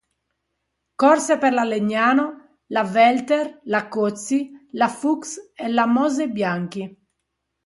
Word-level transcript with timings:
Corse 1.01 1.35
per 1.37 1.51
la 1.53 1.63
Legnano, 1.71 2.23
la 2.77 2.83
Welter, 2.95 3.59
la 3.65 3.87
Cozzi, 3.87 4.49
la 4.71 4.87
Fuchs 4.87 5.37
e 5.53 5.67
la 5.67 5.85
Mose-Bianchi. 5.85 6.89